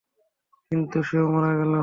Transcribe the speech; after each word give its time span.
কিন্তু 0.71 0.97
সেও 1.03 1.25
মারা 1.33 1.51
গেল। 1.59 1.73